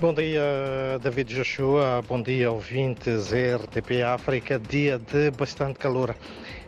[0.00, 2.00] Bom dia, David Joshua.
[2.08, 4.56] Bom dia, ouvintes RTP África.
[4.56, 6.14] Dia de bastante calor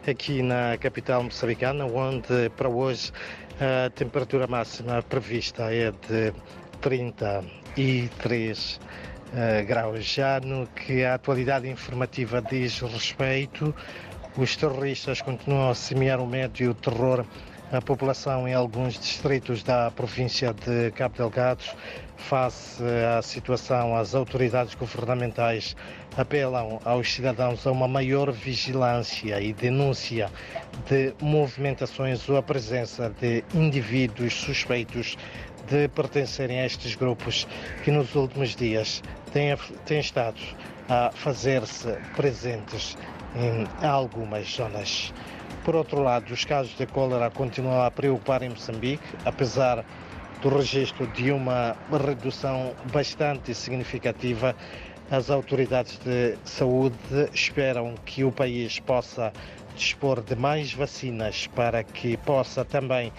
[0.04, 3.12] aqui na capital moçambicana, onde para hoje
[3.60, 6.34] a temperatura máxima prevista é de
[6.80, 10.04] 33 uh, graus.
[10.04, 13.72] Já no que a atualidade informativa diz respeito,
[14.36, 17.24] os terroristas continuam a semear o medo e o terror
[17.72, 21.62] à população em alguns distritos da província de Cabo Delgado.
[22.16, 22.82] Face
[23.16, 25.76] à situação, as autoridades governamentais
[26.16, 30.30] apelam aos cidadãos a uma maior vigilância e denúncia
[30.88, 35.16] de movimentações ou a presença de indivíduos suspeitos
[35.68, 37.46] de pertencerem a estes grupos
[37.84, 40.40] que nos últimos dias têm, têm estado
[40.88, 42.98] a fazer-se presentes
[43.36, 45.12] em algumas zonas.
[45.70, 49.84] Por outro lado, os casos de cólera continuam a preocupar em Moçambique, apesar
[50.42, 54.56] do registro de uma redução bastante significativa.
[55.12, 56.96] As autoridades de saúde
[57.32, 59.32] esperam que o país possa
[59.76, 63.12] dispor de mais vacinas para que possa também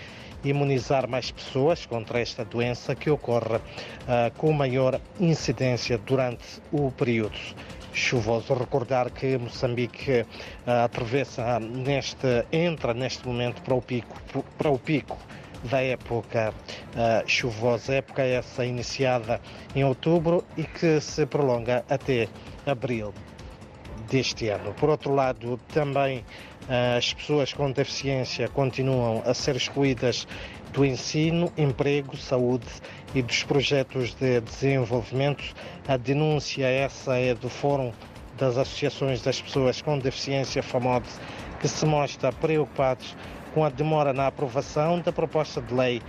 [0.43, 3.61] imunizar mais pessoas contra esta doença que ocorre uh,
[4.35, 7.39] com maior incidência durante o período
[7.93, 8.53] chuvoso.
[8.53, 14.15] Recordar que Moçambique uh, atravessa neste, entra neste momento para o pico,
[14.57, 15.17] para o pico
[15.63, 16.53] da época
[16.95, 19.39] uh, chuvosa, época essa iniciada
[19.75, 22.27] em outubro e que se prolonga até
[22.65, 23.13] abril
[24.09, 24.73] deste ano.
[24.73, 30.27] Por outro lado, também uh, as pessoas com deficiência continuam a ser excluídas
[30.73, 32.67] do ensino, emprego, saúde
[33.13, 35.43] e dos projetos de desenvolvimento.
[35.87, 37.91] A denúncia essa é do Fórum
[38.37, 41.05] das Associações das Pessoas com Deficiência FAMOD,
[41.59, 43.15] que se mostra preocupados
[43.53, 46.01] com a demora na aprovação da proposta de lei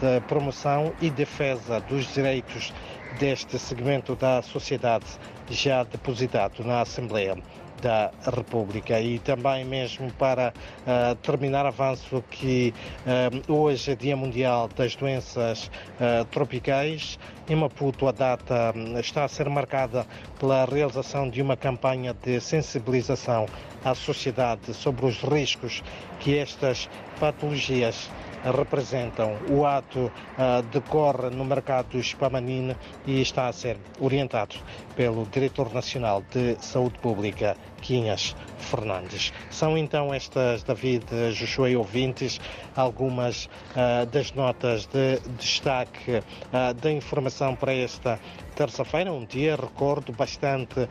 [0.00, 2.72] de promoção e defesa dos direitos
[3.18, 5.06] deste segmento da sociedade
[5.50, 7.36] já depositado na Assembleia
[7.80, 12.74] da República e também mesmo para uh, terminar avanço que
[13.06, 15.70] uh, hoje é Dia Mundial das Doenças
[16.00, 17.18] uh, Tropicais.
[17.48, 20.06] Em Maputo a data hum, está a ser marcada
[20.38, 23.46] pela realização de uma campanha de sensibilização
[23.84, 25.82] à sociedade sobre os riscos
[26.20, 26.88] que estas
[27.18, 28.10] patologias
[28.44, 29.36] representam.
[29.50, 32.76] O ato uh, decorre no mercado Spamanine
[33.06, 34.56] e está a ser orientado
[34.96, 39.32] pelo Diretor Nacional de Saúde Pública, Quinhas Fernandes.
[39.50, 42.40] São então estas, David, Josué ouvintes,
[42.76, 48.20] algumas uh, das notas de destaque uh, da informação para esta
[48.54, 50.88] terça-feira, um dia, recordo, bastante uh,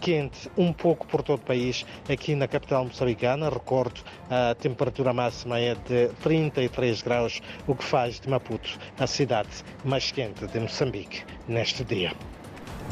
[0.00, 5.58] quente, um pouco por todo o país, aqui na capital moçambicana, recordo, a temperatura máxima
[5.58, 9.48] é de 33 graus, o que faz de Maputo a cidade
[9.84, 12.12] mais quente de Moçambique neste dia.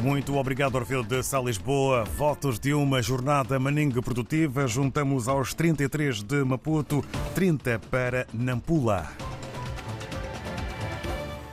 [0.02, 2.04] Muito obrigado, Orfeu de Sá Lisboa.
[2.04, 4.66] Votos de uma jornada maninga produtiva.
[4.66, 9.23] Juntamos aos 33 de Maputo, 30 para Nampula.